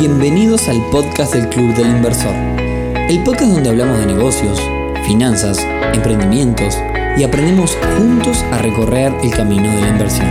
[0.00, 2.34] Bienvenidos al podcast del Club del Inversor,
[3.10, 4.58] el podcast donde hablamos de negocios,
[5.06, 5.58] finanzas,
[5.92, 6.74] emprendimientos
[7.18, 10.26] y aprendemos juntos a recorrer el camino de la inversión.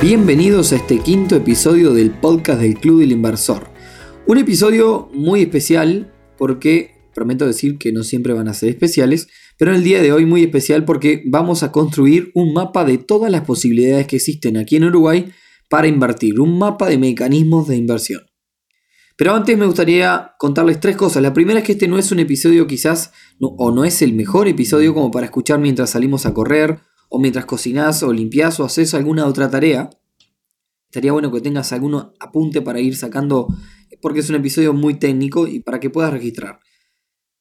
[0.00, 3.70] Bienvenidos a este quinto episodio del podcast del Club del Inversor.
[4.26, 9.28] Un episodio muy especial porque prometo decir que no siempre van a ser especiales,
[9.58, 12.96] pero en el día de hoy muy especial porque vamos a construir un mapa de
[12.96, 15.32] todas las posibilidades que existen aquí en Uruguay
[15.68, 18.22] para invertir, un mapa de mecanismos de inversión.
[19.16, 21.24] Pero antes me gustaría contarles tres cosas.
[21.24, 24.46] La primera es que este no es un episodio quizás, o no es el mejor
[24.46, 28.94] episodio como para escuchar mientras salimos a correr, o mientras cocinás, o limpiás, o haces
[28.94, 29.90] alguna otra tarea.
[30.88, 33.48] Estaría bueno que tengas algún apunte para ir sacando,
[34.00, 36.60] porque es un episodio muy técnico y para que puedas registrar.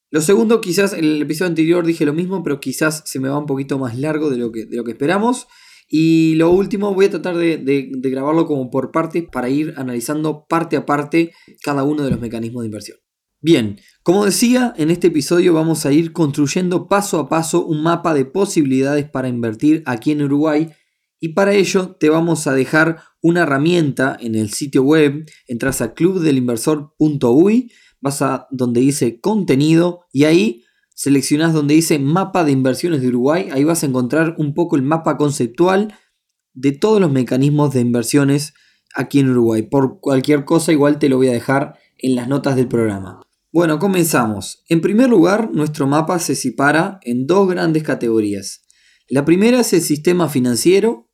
[0.09, 3.37] Lo segundo, quizás en el episodio anterior dije lo mismo, pero quizás se me va
[3.37, 5.47] un poquito más largo de lo que, de lo que esperamos.
[5.89, 10.45] Y lo último, voy a tratar de, de, grabarlo como por partes para ir analizando
[10.47, 11.31] parte a parte
[11.63, 12.97] cada uno de los mecanismos de inversión.
[13.39, 18.13] Bien, como decía, en este episodio vamos a ir construyendo paso a paso un mapa
[18.13, 20.69] de posibilidades para invertir aquí en Uruguay
[21.19, 25.93] y para ello te vamos a dejar una herramienta en el sitio web, entras a
[25.93, 33.09] clubdelinversor.uy vas a donde dice contenido y ahí seleccionas donde dice mapa de inversiones de
[33.09, 33.49] Uruguay.
[33.51, 35.93] Ahí vas a encontrar un poco el mapa conceptual
[36.53, 38.53] de todos los mecanismos de inversiones
[38.95, 39.61] aquí en Uruguay.
[39.61, 43.21] Por cualquier cosa igual te lo voy a dejar en las notas del programa.
[43.51, 44.63] Bueno, comenzamos.
[44.67, 48.65] En primer lugar, nuestro mapa se separa en dos grandes categorías.
[49.07, 51.09] La primera es el sistema financiero.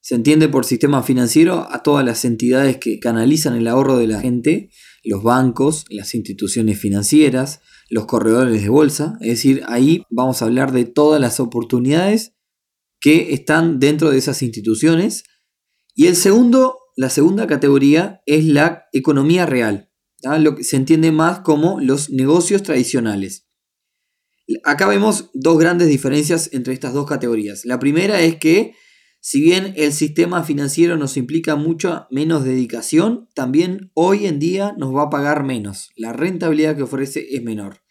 [0.00, 4.20] Se entiende por sistema financiero a todas las entidades que canalizan el ahorro de la
[4.20, 4.70] gente
[5.04, 9.16] los bancos, las instituciones financieras, los corredores de bolsa.
[9.20, 12.34] Es decir, ahí vamos a hablar de todas las oportunidades
[13.00, 15.24] que están dentro de esas instituciones.
[15.94, 19.90] Y el segundo, la segunda categoría es la economía real,
[20.22, 23.46] lo que se entiende más como los negocios tradicionales.
[24.64, 27.64] Acá vemos dos grandes diferencias entre estas dos categorías.
[27.64, 28.74] La primera es que
[29.20, 34.94] si bien el sistema financiero nos implica mucho menos dedicación, también hoy en día nos
[34.94, 35.90] va a pagar menos.
[35.96, 37.82] La rentabilidad que ofrece es menor.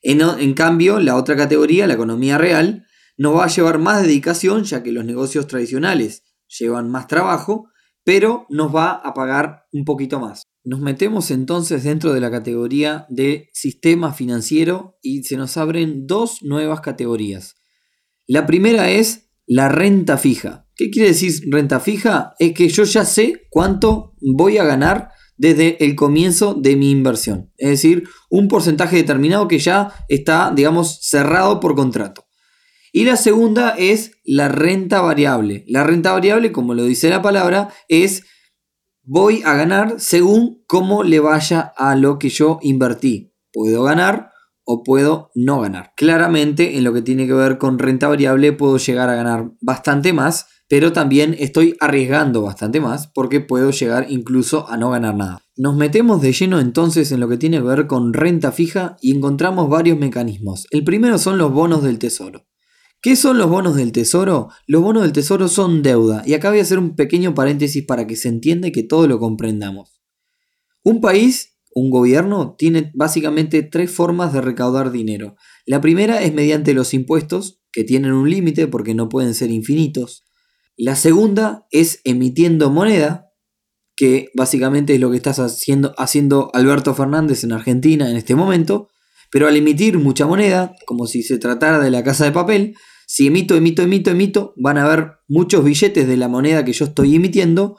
[0.00, 2.86] En, cambio, la otra categoría, la economía real,
[3.16, 7.68] nos va a llevar más dedicación, ya que los negocios tradicionales llevan más trabajo,
[8.04, 10.42] pero nos va a pagar un poquito más.
[10.62, 16.42] Nos metemos entonces dentro de la categoría de sistema financiero y se nos abren dos
[16.42, 17.56] nuevas categorías.
[18.26, 20.66] La primera es la renta fija.
[20.76, 22.34] ¿Qué quiere decir renta fija?
[22.38, 27.52] Es que yo ya sé cuánto voy a ganar desde el comienzo de mi inversión.
[27.56, 32.26] Es decir, un porcentaje determinado que ya está, digamos, cerrado por contrato.
[32.92, 35.64] Y la segunda es la renta variable.
[35.66, 38.24] La renta variable, como lo dice la palabra, es
[39.02, 43.34] voy a ganar según cómo le vaya a lo que yo invertí.
[43.52, 44.30] Puedo ganar
[44.64, 45.92] o puedo no ganar.
[45.96, 50.12] Claramente en lo que tiene que ver con renta variable puedo llegar a ganar bastante
[50.12, 55.40] más, pero también estoy arriesgando bastante más porque puedo llegar incluso a no ganar nada.
[55.56, 59.14] Nos metemos de lleno entonces en lo que tiene que ver con renta fija y
[59.14, 60.66] encontramos varios mecanismos.
[60.70, 62.46] El primero son los bonos del tesoro.
[63.00, 64.48] ¿Qué son los bonos del tesoro?
[64.66, 68.06] Los bonos del tesoro son deuda y acá voy a hacer un pequeño paréntesis para
[68.06, 70.00] que se entienda y que todo lo comprendamos.
[70.82, 75.36] Un país un gobierno tiene básicamente tres formas de recaudar dinero.
[75.66, 80.24] La primera es mediante los impuestos, que tienen un límite porque no pueden ser infinitos.
[80.76, 83.30] La segunda es emitiendo moneda,
[83.96, 88.88] que básicamente es lo que está haciendo, haciendo Alberto Fernández en Argentina en este momento.
[89.30, 92.74] Pero al emitir mucha moneda, como si se tratara de la casa de papel,
[93.06, 96.84] si emito, emito, emito, emito, van a haber muchos billetes de la moneda que yo
[96.84, 97.76] estoy emitiendo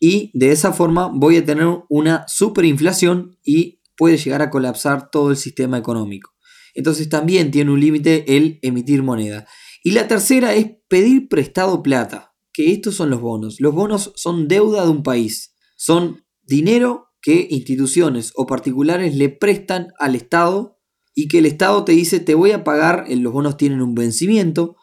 [0.00, 5.30] y de esa forma voy a tener una superinflación y puede llegar a colapsar todo
[5.30, 6.32] el sistema económico.
[6.74, 9.46] Entonces también tiene un límite el emitir moneda.
[9.84, 13.60] Y la tercera es pedir prestado plata, que estos son los bonos.
[13.60, 19.88] Los bonos son deuda de un país, son dinero que instituciones o particulares le prestan
[19.98, 20.78] al Estado
[21.14, 24.76] y que el Estado te dice te voy a pagar, los bonos tienen un vencimiento,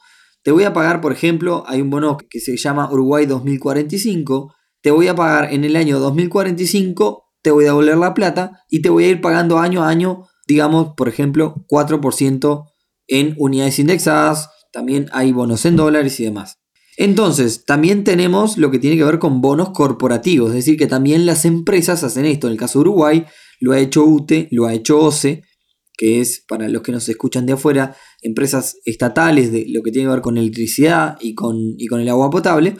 [0.44, 4.92] te voy a pagar, por ejemplo, hay un bono que se llama Uruguay 2045, te
[4.92, 8.90] voy a pagar en el año 2045, te voy a devolver la plata y te
[8.90, 12.66] voy a ir pagando año a año, digamos, por ejemplo, 4%
[13.08, 16.60] en unidades indexadas, también hay bonos en dólares y demás.
[16.98, 21.26] Entonces, también tenemos lo que tiene que ver con bonos corporativos, es decir, que también
[21.26, 22.48] las empresas hacen esto.
[22.48, 23.26] En el caso de Uruguay,
[23.60, 25.44] lo ha hecho UTE, lo ha hecho OCE,
[25.96, 30.08] que es, para los que nos escuchan de afuera, empresas estatales de lo que tiene
[30.08, 32.76] que ver con electricidad y con, y con el agua potable.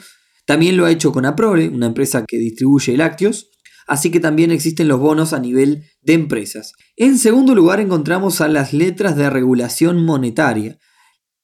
[0.48, 3.50] También lo ha hecho con Aprole, una empresa que distribuye lácteos,
[3.86, 6.72] así que también existen los bonos a nivel de empresas.
[6.96, 10.78] En segundo lugar encontramos a las letras de regulación monetaria.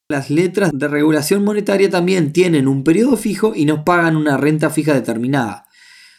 [0.09, 4.71] Las letras de regulación monetaria también tienen un periodo fijo y nos pagan una renta
[4.71, 5.67] fija determinada.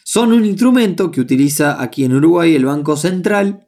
[0.05, 3.67] Son un instrumento que utiliza aquí en Uruguay el Banco Central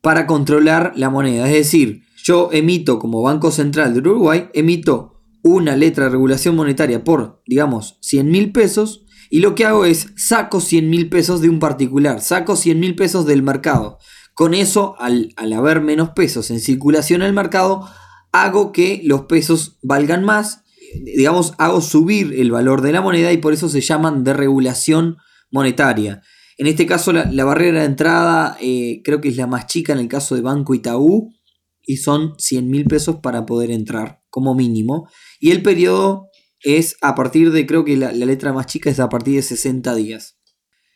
[0.00, 1.46] para controlar la moneda.
[1.48, 5.13] Es decir, yo emito como Banco Central de Uruguay, emito
[5.44, 10.08] una letra de regulación monetaria por, digamos, 100 mil pesos y lo que hago es
[10.16, 13.98] saco 100 mil pesos de un particular, saco 100 mil pesos del mercado.
[14.32, 17.86] Con eso, al, al haber menos pesos en circulación en el mercado,
[18.32, 20.64] hago que los pesos valgan más,
[21.04, 25.18] digamos, hago subir el valor de la moneda y por eso se llaman de regulación
[25.50, 26.22] monetaria.
[26.56, 29.98] En este caso la, barrera de entrada eh, creo que es la más chica en
[29.98, 31.34] el caso de Banco Itaú
[31.82, 35.08] y son 100 mil pesos para poder entrar como mínimo.
[35.44, 36.30] Y el periodo
[36.62, 39.94] es a partir de, creo que la, letra más chica es a partir de 60
[39.94, 40.38] días.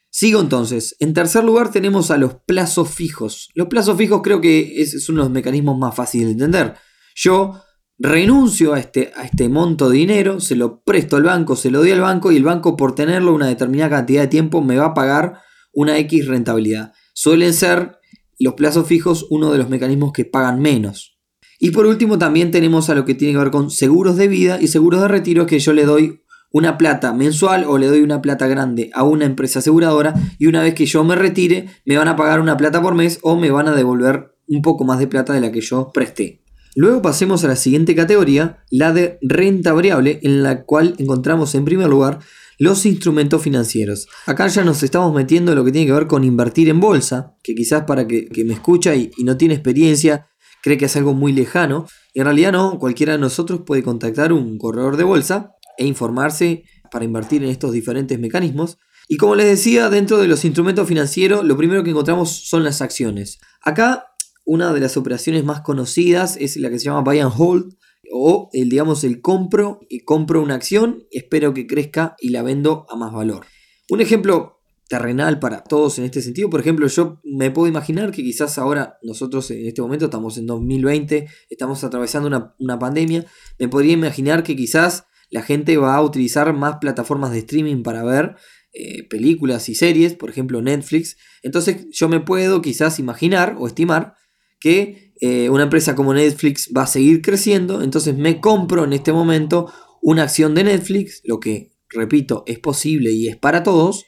[0.09, 0.97] Sigo entonces.
[1.01, 3.51] En tercer lugar tenemos a los plazos fijos.
[3.55, 6.77] Los plazos fijos creo que es, es uno de los mecanismos más fáciles de entender.
[7.15, 7.61] Yo
[7.99, 11.81] renuncio a este, a este monto de dinero, se lo presto al banco, se lo
[11.81, 14.87] doy al banco y el banco por tenerlo una determinada cantidad de tiempo me va
[14.87, 15.43] a pagar
[15.75, 16.95] una X rentabilidad.
[17.13, 17.99] Suelen ser
[18.39, 21.18] los plazos fijos uno de los mecanismos que pagan menos.
[21.59, 24.59] Y por último también tenemos a lo que tiene que ver con seguros de vida
[24.61, 28.23] y seguros de retiro que yo le doy una plata mensual o le doy una
[28.23, 32.09] plata grande a una empresa aseguradora y una vez que yo me retire me van
[32.09, 35.09] a pagar una plata por mes o me van a devolver un poco más de
[35.09, 36.43] plata de la que yo presté.
[36.75, 41.65] Luego pasemos a la siguiente categoría, la de renta variable, en la cual encontramos en
[41.65, 42.21] primer lugar
[42.59, 44.09] los instrumentos financieros.
[44.27, 47.37] Acá ya nos estamos metiendo en lo que tiene que ver con invertir en bolsa,
[47.43, 50.29] que quizás para que, me escucha y, no tiene experiencia
[50.69, 51.87] cree que es algo muy lejano.
[52.13, 56.65] Y en realidad no, cualquiera de nosotros puede contactar un corredor de bolsa e informarse
[56.91, 58.77] para invertir en estos diferentes mecanismos.
[59.09, 62.83] Y como les decía, dentro de los instrumentos financieros, lo primero que encontramos son las
[62.83, 63.39] acciones.
[63.63, 64.05] Acá
[64.45, 67.75] una de las operaciones más conocidas es la que se llama buy and hold
[68.13, 72.87] o el digamos el compro y compro una acción, espero que crezca y la vendo
[72.91, 73.47] a más valor.
[73.91, 74.58] Un ejemplo
[74.89, 78.99] terrenal para todos en este sentido, por ejemplo, yo me puedo imaginar que quizás ahora
[79.03, 83.27] nosotros en este momento estamos en 2020, estamos atravesando una, pandemia,
[83.59, 88.03] me podría imaginar que quizás la gente va a utilizar más plataformas de streaming para
[88.03, 88.37] ver
[88.73, 91.19] eh, películas y series, por ejemplo Netflix.
[91.43, 94.15] Entonces yo me puedo quizás imaginar o estimar
[94.59, 99.13] que eh, una empresa como Netflix va a seguir creciendo, entonces me compro en este
[99.13, 99.71] momento
[100.01, 104.07] una acción de Netflix, lo que, repito, es posible y es para todos,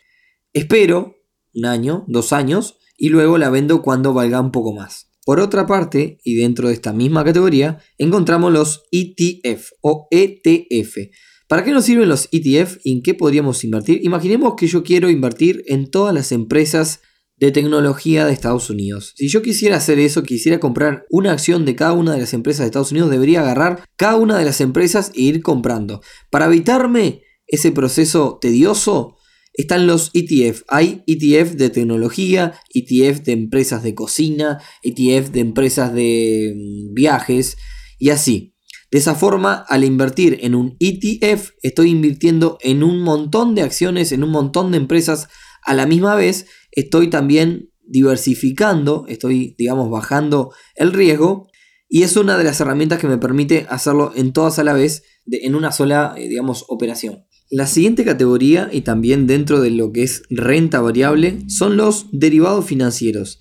[0.53, 1.17] espero
[1.55, 5.11] un año, dos años, y luego la vendo cuando valga un poco más.
[5.25, 10.97] Por otra parte, y dentro de esta misma categoría, encontramos los ETF o ETF.
[11.49, 14.01] ¿Para qué nos sirven los ETF y en qué podríamos invertir?
[14.05, 17.01] Imaginemos que yo quiero invertir en todas las empresas
[17.37, 19.15] de tecnología de Estados Unidos.
[19.17, 22.61] Si yo quisiera hacer eso, quisiera comprar una acción de cada una de las empresas
[22.61, 26.03] de Estados Unidos, debería agarrar cada una de las empresas e ir comprando.
[26.31, 29.17] Para evitarme ese proceso tedioso,
[29.53, 30.63] están los ETF.
[30.69, 37.57] Hay ETF de tecnología, ETF de empresas de cocina, ETF de empresas de mm, viajes
[37.99, 38.55] y así.
[38.91, 44.11] De esa forma, al invertir en un ETF, estoy invirtiendo en un montón de acciones,
[44.11, 45.29] en un montón de empresas
[45.63, 51.49] a la misma vez estoy también diversificando, estoy, digamos, bajando el riesgo
[51.89, 55.03] y es una de las herramientas que me permite hacerlo en todas a la vez,
[55.27, 57.27] en una sola, eh, digamos, operación.
[57.51, 62.65] La siguiente categoría, y también dentro de lo que es renta variable, son los derivados
[62.65, 63.41] financieros.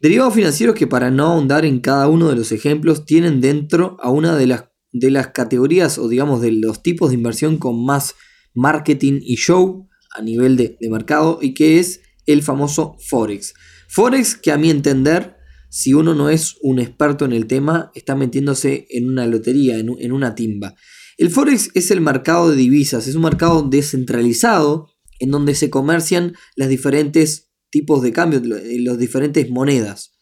[0.00, 4.10] Derivados financieros que para no ahondar en cada uno de los ejemplos, tienen dentro a
[4.10, 8.14] una de las, de las categorías o digamos de los tipos de inversión con más
[8.52, 13.54] marketing y show a nivel de, de mercado y que es el famoso Forex.
[13.88, 15.36] Forex que a mi entender,
[15.70, 20.12] si uno no es un experto en el tema, está metiéndose en una lotería, en,
[20.12, 20.74] una timba.
[21.16, 26.34] El Forex es el mercado de divisas, es un mercado descentralizado en donde se comercian
[26.56, 30.12] los diferentes tipos de cambio, las diferentes monedas.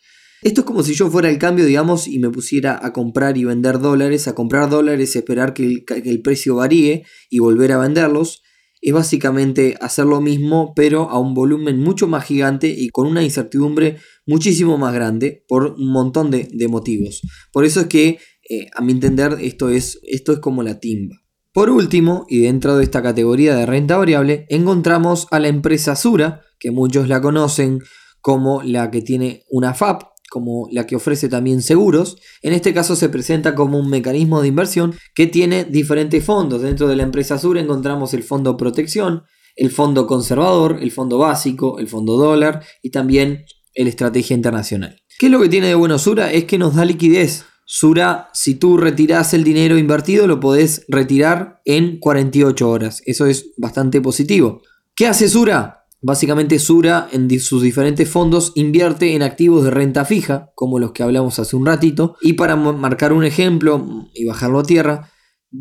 [0.43, 3.45] Esto es como si yo fuera el cambio, digamos, y me pusiera a comprar y
[3.45, 7.79] vender dólares, a comprar dólares, esperar que el, que el precio varíe y volver a
[7.79, 8.43] venderlos
[8.85, 13.23] es básicamente hacer lo mismo pero a un volumen mucho más gigante y con una
[13.23, 13.97] incertidumbre
[14.27, 17.23] muchísimo más grande por un montón de, motivos.
[17.51, 21.17] Por eso es que eh, a mi entender esto es, esto es como la timba.
[21.53, 26.43] Por último, y dentro de esta categoría de renta variable, encontramos a la empresa Sura,
[26.59, 27.79] que muchos la conocen
[28.21, 32.17] como la que tiene una FAP, como la que ofrece también seguros.
[32.43, 36.63] En este caso se presenta como un mecanismo de inversión que tiene diferentes fondos.
[36.63, 39.23] Dentro de la empresa Sura encontramos el fondo protección,
[39.55, 45.01] el fondo conservador, el fondo básico, el fondo dólar y también el estrategia internacional.
[45.21, 46.33] ¿Qué es lo que tiene de bueno Sura?
[46.33, 47.45] Es que nos da liquidez.
[47.77, 53.03] Sura, si tú retiras el dinero invertido, lo podés retirar en 48 horas.
[53.05, 54.63] Eso es bastante positivo.
[54.95, 55.85] ¿Qué hace Sura?
[56.01, 61.03] Básicamente Sura en sus diferentes fondos invierte en activos de renta fija, como los que
[61.03, 62.15] hablamos hace un ratito.
[62.23, 65.11] Y para marcar un ejemplo y bajarlo a tierra,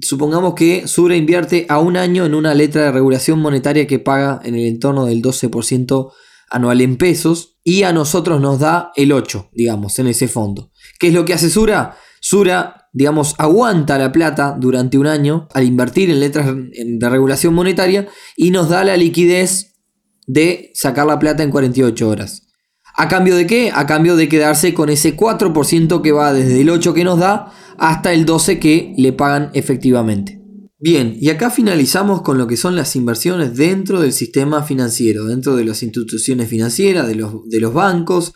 [0.03, 4.39] supongamos que Sura invierte a un año en una letra de regulación monetaria que paga
[4.43, 6.11] en el entorno del 12%
[6.51, 10.69] anual en pesos y a nosotros nos da el 8, digamos, en ese fondo.
[11.03, 11.97] ¿Qué es lo que hace Sura?
[12.21, 18.07] Sura, digamos, aguanta la plata durante un año al invertir en letras de regulación monetaria
[18.37, 19.81] y nos da la liquidez
[20.27, 22.47] de sacar la plata en 48 horas.
[22.95, 23.69] ¿A cambio de qué?
[23.75, 27.51] A cambio de quedarse con ese 4% que va desde el 8 que nos da
[27.77, 30.39] hasta el 12 que le pagan efectivamente.
[30.79, 35.57] Bien, y acá finalizamos con lo que son las inversiones dentro del sistema financiero, dentro
[35.57, 38.35] de las instituciones financieras, de los, de los bancos,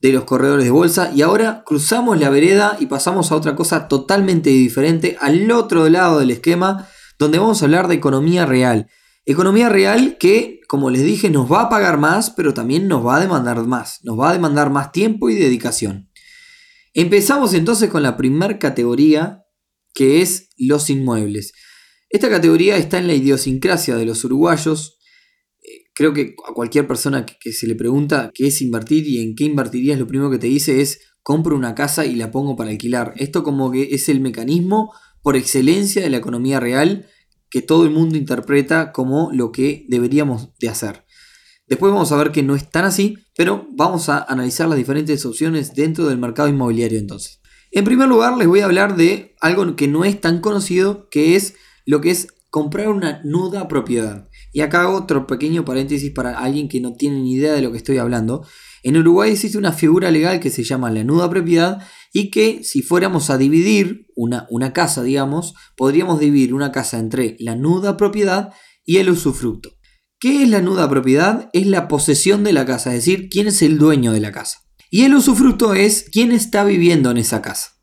[0.00, 3.88] de los corredores de bolsa y ahora cruzamos la vereda y pasamos a otra cosa
[3.88, 6.88] totalmente diferente, al otro lado del esquema,
[7.18, 8.88] donde vamos a hablar de economía real.
[9.24, 13.16] Economía real que, como les dije, nos va a pagar más, pero también nos va
[13.16, 16.10] a demandar más, nos va a demandar más tiempo y dedicación.
[16.94, 19.44] Empezamos entonces con la primera categoría,
[19.92, 21.52] que es los inmuebles.
[22.08, 24.97] Esta categoría está en la idiosincrasia de los uruguayos,
[25.98, 29.42] creo que a cualquier persona que, se le pregunta qué es invertir y en qué
[29.42, 33.14] invertirías, lo primero que te dice es compro una casa y la pongo para alquilar.
[33.16, 37.08] Esto como que es el mecanismo por excelencia de la economía real
[37.50, 41.04] que todo el mundo interpreta como lo que deberíamos de hacer.
[41.66, 45.26] Después vamos a ver que no es tan así, pero vamos a analizar las diferentes
[45.26, 47.40] opciones dentro del mercado inmobiliario entonces.
[47.72, 51.34] En primer lugar les voy a hablar de algo que no es tan conocido, que
[51.34, 54.28] es lo que es comprar una nuda propiedad.
[54.52, 57.78] Y acá otro pequeño paréntesis para alguien que no tiene ni idea de lo que
[57.78, 58.46] estoy hablando.
[58.82, 62.82] En Uruguay existe una figura legal que se llama la nuda propiedad y que si
[62.82, 68.52] fuéramos a dividir una, una casa, digamos, podríamos dividir una casa entre la nuda propiedad
[68.84, 69.70] y el usufructo.
[70.20, 71.50] ¿Qué es la nuda propiedad?
[71.52, 74.60] Es la posesión de la casa, es decir, quién es el dueño de la casa.
[74.90, 77.78] Y el usufructo es quién está viviendo en esa casa.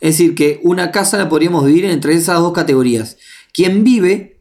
[0.00, 3.16] Es decir, que una casa la podríamos dividir entre esas dos categorías.
[3.52, 4.31] Quién vive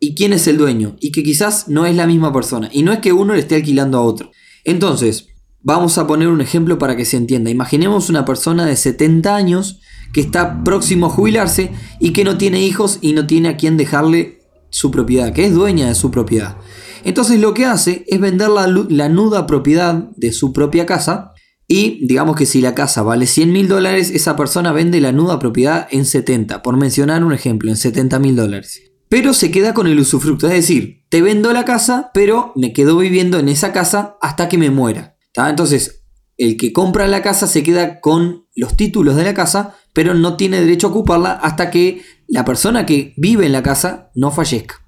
[0.00, 2.92] y quién es el dueño, y que quizás no es la misma persona, y no
[2.92, 4.30] es que uno le esté alquilando a otro.
[4.64, 5.28] Entonces,
[5.62, 7.50] vamos a poner un ejemplo para que se entienda.
[7.50, 9.80] Imaginemos una persona de 70 años
[10.12, 13.76] que está próximo a jubilarse y que no tiene hijos y no tiene a quien
[13.76, 16.56] dejarle su propiedad, que es dueña de su propiedad.
[17.04, 21.32] Entonces lo que hace es vender la, la nuda propiedad de su propia casa
[21.66, 25.38] y digamos que si la casa vale 100 mil dólares, esa persona vende la nuda
[25.38, 29.86] propiedad en 70, por mencionar un ejemplo, en 70 mil dólares pero se queda con
[29.86, 30.46] el usufructo.
[30.46, 34.58] Es decir, te vendo la casa, pero me quedo viviendo en esa casa hasta que
[34.58, 35.16] me muera.
[35.34, 36.04] Entonces,
[36.38, 40.36] el que compra la casa se queda con los títulos de la casa, pero no
[40.36, 44.82] tiene derecho a ocuparla hasta que la persona que vive en la casa no fallezca.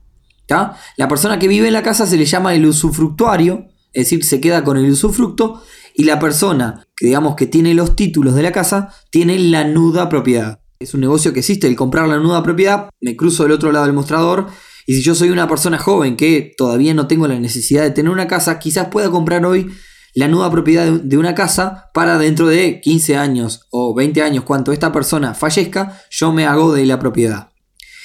[0.96, 4.40] La persona que vive en la casa se le llama el usufructuario, es decir, se
[4.40, 5.62] queda con el usufructo,
[5.94, 10.08] y la persona que digamos que tiene los títulos de la casa tiene la nuda
[10.08, 10.60] propiedad.
[10.80, 13.86] Es un negocio que existe, el comprar la nueva propiedad, me cruzo del otro lado
[13.86, 14.46] del mostrador
[14.86, 18.12] y si yo soy una persona joven que todavía no tengo la necesidad de tener
[18.12, 19.72] una casa, quizás pueda comprar hoy
[20.14, 24.70] la nueva propiedad de una casa para dentro de 15 años o 20 años, cuando
[24.70, 27.50] esta persona fallezca, yo me hago de la propiedad.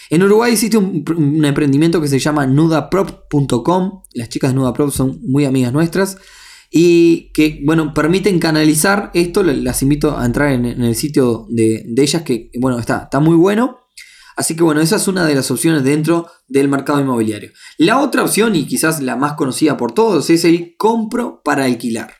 [0.09, 4.01] En Uruguay existe un, un emprendimiento que se llama nudaprop.com.
[4.15, 6.17] Las chicas de Nudaprop son muy amigas nuestras
[6.75, 9.43] y que, bueno, permiten canalizar esto.
[9.43, 13.81] Las invito a entrar en, el sitio de, ellas, que, bueno, está, está muy bueno.
[14.35, 17.51] Así que, bueno, esa es una de las opciones dentro del mercado inmobiliario.
[17.77, 22.11] La otra opción, y quizás la más conocida por todos, es el compro para alquilar.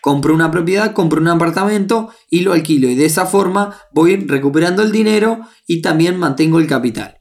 [0.00, 2.88] Compro una propiedad, compro un apartamento y lo alquilo.
[2.88, 7.18] Y de esa forma voy recuperando el dinero y también mantengo el capital.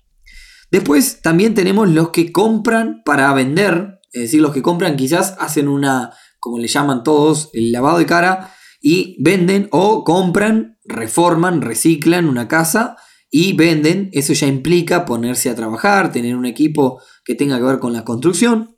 [0.69, 3.99] Después también tenemos los que compran para vender.
[4.11, 6.11] Es decir, los que compran quizás hacen una
[6.47, 12.47] como le llaman todos, el lavado de cara, y venden o compran, reforman, reciclan una
[12.47, 12.95] casa
[13.29, 14.09] y venden.
[14.13, 18.05] Eso ya implica ponerse a trabajar, tener un equipo que tenga que ver con la
[18.05, 18.76] construcción.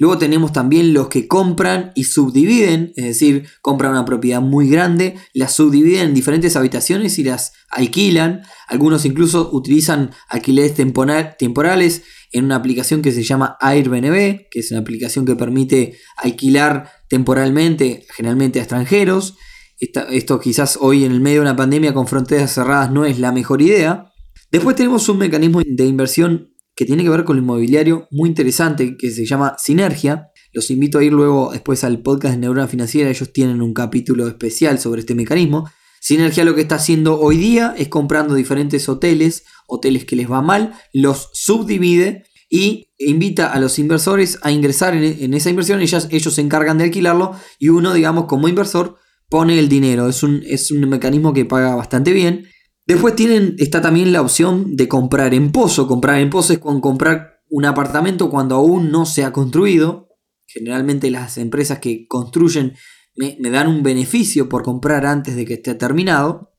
[0.00, 5.16] Luego tenemos también los que compran y subdividen, es decir, compran una propiedad muy grande,
[5.34, 8.40] la subdividen en diferentes habitaciones y las alquilan.
[8.66, 12.02] Algunos incluso utilizan alquileres temporales
[12.32, 18.06] en una aplicación que se llama Airbnb, que es una aplicación que permite alquilar temporalmente,
[18.16, 19.36] generalmente a extranjeros.
[19.78, 23.32] esto quizás hoy en el medio de una pandemia con fronteras cerradas no es la
[23.32, 24.06] mejor idea.
[24.50, 26.49] Después tenemos un mecanismo de inversión
[26.80, 30.30] que tiene que ver con el inmobiliario muy interesante que se llama Sinergia.
[30.54, 34.26] Los invito a ir luego después al podcast de Neurona Financiera, ellos tienen un capítulo
[34.26, 35.70] especial sobre este mecanismo.
[36.00, 40.40] Sinergia lo que está haciendo hoy día es comprando diferentes hoteles, hoteles que les va
[40.40, 46.40] mal, los subdivide y invita a los inversores a ingresar en, esa inversión, ellos se
[46.40, 48.96] encargan de alquilarlo y uno, digamos, como inversor
[49.28, 50.08] pone el dinero.
[50.08, 52.46] Es un, es un mecanismo que paga bastante bien.
[52.90, 55.86] Después tienen, está también la opción de comprar en pozo.
[55.86, 60.08] Comprar en pozo es con comprar un apartamento cuando aún no se ha construido.
[60.44, 62.74] Generalmente las empresas que construyen
[63.14, 66.52] me, dan un beneficio por comprar antes de que esté terminado.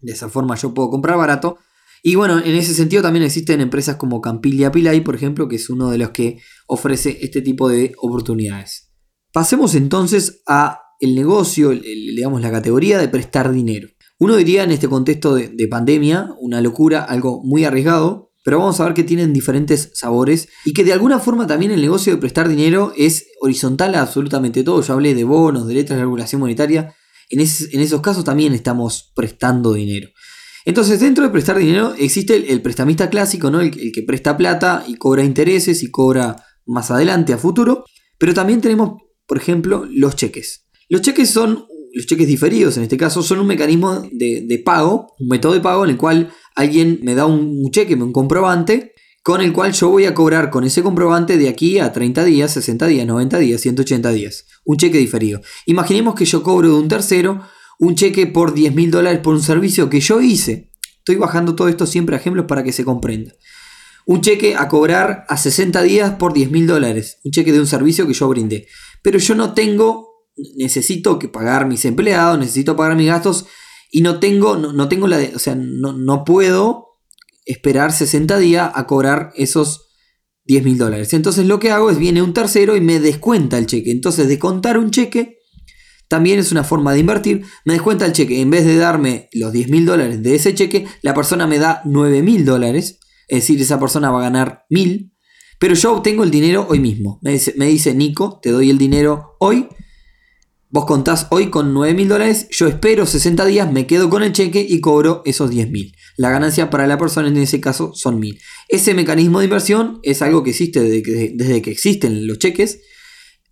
[0.00, 1.56] De esa forma yo puedo comprar barato.
[2.02, 5.70] Y bueno, en ese sentido también existen empresas como Campilia Pilay, por ejemplo, que es
[5.70, 8.92] uno de los que ofrece este tipo de oportunidades.
[9.32, 13.86] Pasemos entonces a el negocio, digamos la categoría de prestar dinero.
[14.18, 18.78] Uno diría en este contexto de, de, pandemia, una locura, algo muy arriesgado, pero vamos
[18.78, 22.20] a ver que tienen diferentes sabores y que de alguna forma también el negocio de
[22.20, 24.80] prestar dinero es horizontal a absolutamente todo.
[24.82, 26.94] Yo hablé de bonos, de letras de regulación monetaria.
[27.28, 30.10] En, esos casos también estamos prestando dinero.
[30.64, 33.60] Entonces, dentro de prestar dinero existe el, prestamista clásico, ¿no?
[33.60, 37.84] El, que presta plata y cobra intereses y cobra más adelante, a futuro.
[38.16, 40.68] Pero también tenemos, por ejemplo, los cheques.
[40.88, 41.66] Los cheques son,
[41.96, 45.82] los cheques diferidos en este caso, son un mecanismo de, pago, un método de pago
[45.84, 50.04] en el cual alguien me da un, cheque, un comprobante, con el cual yo voy
[50.04, 54.12] a cobrar con ese comprobante de aquí a 30 días, 60 días, 90 días, 180
[54.12, 54.44] días.
[54.66, 55.40] Un cheque diferido.
[55.64, 57.40] Imaginemos que yo cobro de un tercero
[57.78, 60.70] un cheque por 10 mil dólares por un servicio que yo hice.
[60.98, 63.32] Estoy bajando todo esto siempre a ejemplos para que se comprenda.
[64.04, 67.20] Un cheque a cobrar a 60 días por 10 mil dólares.
[67.24, 68.68] Un cheque de un servicio que yo brindé.
[69.02, 70.15] Pero yo no tengo
[70.56, 73.46] necesito que pagar mis empleados, necesito pagar mis gastos
[73.90, 76.86] y no tengo, no, tengo la, o sea, no, no, puedo
[77.44, 79.88] esperar 60 días a cobrar esos
[80.44, 81.12] 10 mil dólares.
[81.14, 83.90] Entonces lo que hago es viene un tercero y me descuenta el cheque.
[83.90, 85.38] Entonces descontar un cheque
[86.08, 87.44] también es una forma de invertir.
[87.64, 88.40] Me descuenta el cheque.
[88.40, 91.82] En vez de darme los 10 mil dólares de ese cheque, la persona me da
[91.84, 92.98] 9 mil dólares.
[93.28, 95.12] Es decir, esa persona va a ganar mil.
[95.58, 97.18] Pero yo obtengo el dinero hoy mismo.
[97.22, 99.68] Me dice, me dice Nico, te doy el dinero hoy
[100.76, 104.32] Vos contás hoy con 9 mil dólares, yo espero 60 días, me quedo con el
[104.32, 105.96] cheque y cobro esos 10 mil.
[106.18, 108.38] La ganancia para la persona en ese caso son mil.
[108.68, 112.82] Ese mecanismo de inversión es algo que existe desde que, desde que existen los cheques.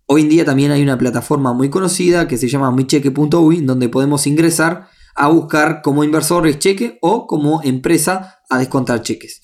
[0.05, 4.27] Hoy en día también hay una plataforma muy conocida que se llama micheque.uy, donde podemos
[4.27, 9.41] ingresar a buscar como inversor cheque o como empresa a descontar cheques.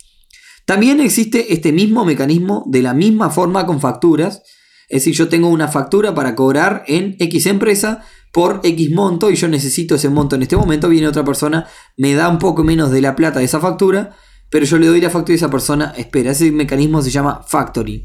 [0.67, 4.44] También existe este mismo mecanismo de la misma forma con facturas
[4.91, 9.36] es decir, yo tengo una factura para cobrar en X empresa por X monto y
[9.36, 10.89] yo necesito ese monto en este momento.
[10.89, 14.17] Viene otra persona, me da un poco menos de la plata de esa factura,
[14.49, 16.32] pero yo le doy la factura y esa persona espera.
[16.32, 18.04] Ese mecanismo se llama factoring.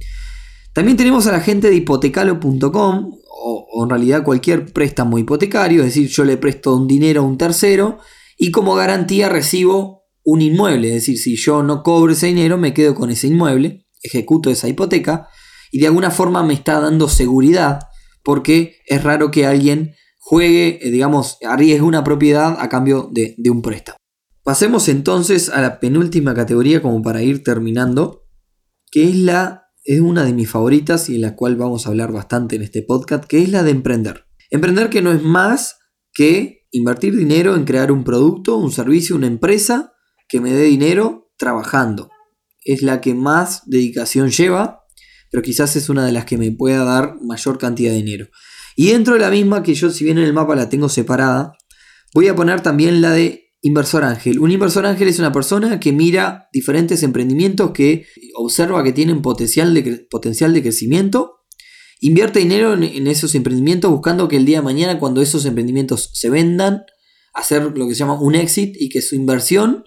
[0.72, 5.86] También tenemos a la gente de hipotecalo.com o, o, en realidad cualquier préstamo hipotecario, es
[5.86, 7.98] decir, yo le presto un dinero a un tercero
[8.38, 12.72] y como garantía recibo un inmueble, es decir, si yo no cobro ese dinero me
[12.72, 15.28] quedo con ese inmueble, ejecuto esa hipoteca
[15.76, 17.80] y de alguna forma me está dando seguridad
[18.24, 23.60] porque es raro que alguien juegue, eh, digamos, arriesgue una propiedad a cambio de, un
[23.60, 23.98] préstamo.
[24.42, 28.24] Pasemos entonces a la penúltima categoría como para ir terminando,
[28.90, 32.10] que es la es una de mis favoritas y en la cual vamos a hablar
[32.10, 34.24] bastante en este podcast, que es la de emprender.
[34.48, 35.76] Emprender que no es más
[36.14, 39.92] que invertir dinero en crear un producto, un servicio, una empresa
[40.26, 42.08] que me dé dinero trabajando.
[42.64, 44.85] Es la que más dedicación lleva
[45.30, 48.28] pero quizás es una de las que me pueda dar mayor cantidad de dinero.
[48.76, 51.52] Y dentro de la misma, que yo si bien en el mapa la tengo separada,
[52.14, 54.38] voy a poner también la de inversor ángel.
[54.38, 59.74] Un inversor ángel es una persona que mira diferentes emprendimientos que observa que tienen potencial
[59.74, 61.40] de, potencial de crecimiento,
[62.00, 66.30] invierte dinero en, esos emprendimientos buscando que el día de mañana cuando esos emprendimientos se
[66.30, 66.82] vendan,
[67.34, 69.84] hacer lo que se llama un exit y que su inversión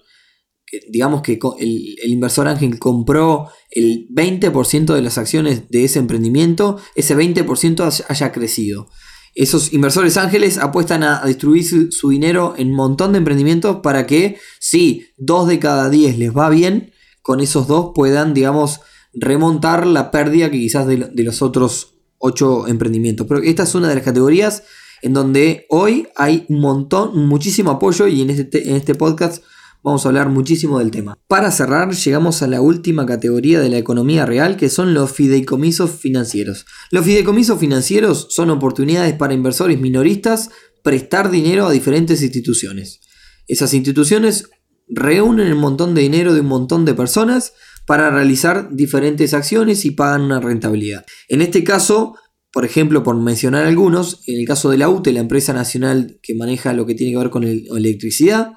[0.88, 7.16] digamos que el, inversor ángel compró el 20% de las acciones de ese emprendimiento, ese
[7.16, 8.88] 20% haya crecido.
[9.34, 14.38] Esos inversores ángeles apuestan a distribuir su, dinero en un montón de emprendimientos para que
[14.58, 18.80] si dos de cada 10 les va bien, con esos dos puedan, digamos,
[19.12, 23.26] remontar la pérdida que quizás de, de los otros 8 emprendimientos.
[23.28, 24.64] Pero esta es una de las categorías
[25.02, 29.42] en donde hoy hay un montón, muchísimo apoyo y en este, en este podcast
[29.82, 31.18] vamos a hablar muchísimo del tema.
[31.28, 35.90] Para cerrar, llegamos a la última categoría de la economía real, que son los fideicomisos
[35.90, 36.66] financieros.
[36.90, 40.50] Los fideicomisos financieros son oportunidades para inversores minoristas
[40.82, 43.00] prestar dinero a diferentes instituciones.
[43.46, 44.50] Esas instituciones
[44.88, 47.52] reúnen un montón de dinero de un montón de personas
[47.86, 51.04] para realizar diferentes acciones y pagan una rentabilidad.
[51.28, 52.14] En este caso,
[52.52, 56.34] por ejemplo, por mencionar algunos, en el caso de la UTE, la empresa nacional que
[56.34, 58.52] maneja lo que tiene que ver con electricidad,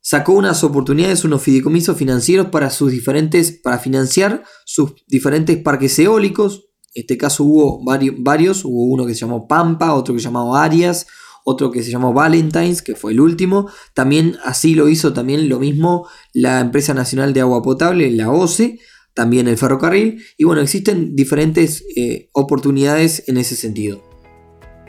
[0.00, 6.68] sacó unas oportunidades, unos fideicomisos financieros para sus diferentes, para financiar sus diferentes parques eólicos.
[6.94, 10.24] En este caso hubo varios, varios, hubo uno que se llamó Pampa, otro que se
[10.24, 11.06] llamó Arias,
[11.44, 13.70] otro que se llamó Valentine's, que fue el último.
[13.94, 18.78] También así lo hizo también lo mismo la empresa nacional de agua potable, la OCE,
[19.14, 20.22] también el ferrocarril.
[20.36, 24.07] Y bueno, existen diferentes eh, oportunidades en ese sentido.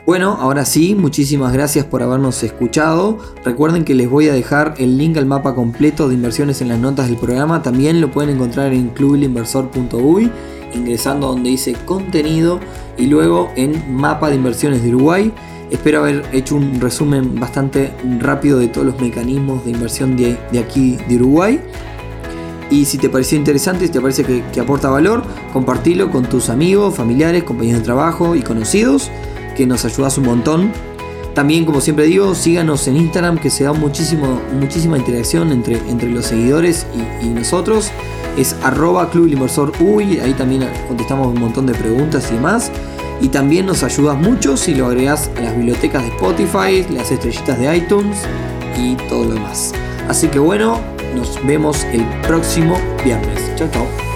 [0.06, 3.18] Bueno, ahora sí, muchísimas gracias por habernos escuchado.
[3.44, 6.78] Recuerden que les voy a dejar el link al mapa completo de inversiones en las
[6.78, 7.62] notas del programa.
[7.62, 10.30] También lo pueden encontrar en clubilinversor.uy,
[10.74, 12.60] ingresando donde dice contenido
[12.96, 15.32] y luego en mapa de inversiones de Uruguay.
[15.70, 20.96] Espero haber hecho un resumen bastante rápido de todos los mecanismos de inversión de, aquí
[21.08, 21.60] de Uruguay.
[22.70, 26.48] Y si te pareció interesante, si te parece que, que aporta valor, compartilo con tus
[26.48, 29.10] amigos, familiares, compañeros de trabajo y conocidos,
[29.60, 30.72] que nos ayudas un montón.
[31.34, 36.08] También, como siempre digo, síganos en Instagram, que se da muchísimo, muchísima interacción entre, entre
[36.08, 36.86] los seguidores
[37.22, 37.90] y, nosotros.
[38.38, 39.38] Es arroba Club
[39.80, 42.72] Uy, ahí también contestamos un montón de preguntas y demás.
[43.20, 47.58] Y también nos ayudas mucho si lo agregas a las bibliotecas de Spotify, las estrellitas
[47.58, 48.16] de iTunes
[48.78, 49.74] y todo lo demás.
[50.08, 50.80] Así que bueno,
[51.14, 53.54] nos vemos el próximo viernes.
[53.56, 54.09] Chao, chao.